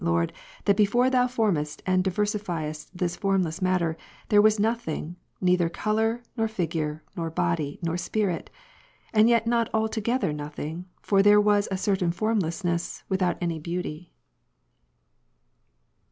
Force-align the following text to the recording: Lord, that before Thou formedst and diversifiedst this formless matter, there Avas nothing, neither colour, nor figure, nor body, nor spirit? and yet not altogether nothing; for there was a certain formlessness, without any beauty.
Lord, 0.03 0.33
that 0.65 0.77
before 0.77 1.11
Thou 1.11 1.27
formedst 1.27 1.81
and 1.85 2.03
diversifiedst 2.03 2.89
this 2.91 3.15
formless 3.15 3.61
matter, 3.61 3.95
there 4.29 4.41
Avas 4.41 4.59
nothing, 4.59 5.15
neither 5.39 5.69
colour, 5.69 6.23
nor 6.35 6.47
figure, 6.47 7.03
nor 7.15 7.29
body, 7.29 7.77
nor 7.83 7.97
spirit? 7.97 8.49
and 9.13 9.29
yet 9.29 9.45
not 9.45 9.69
altogether 9.75 10.33
nothing; 10.33 10.85
for 11.03 11.21
there 11.21 11.39
was 11.39 11.67
a 11.69 11.77
certain 11.77 12.11
formlessness, 12.11 13.03
without 13.09 13.37
any 13.41 13.59
beauty. 13.59 14.11